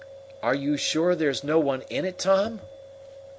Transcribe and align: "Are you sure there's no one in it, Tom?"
"Are 0.41 0.55
you 0.55 0.77
sure 0.77 1.13
there's 1.13 1.43
no 1.43 1.59
one 1.59 1.83
in 1.91 2.05
it, 2.05 2.17
Tom?" 2.17 2.61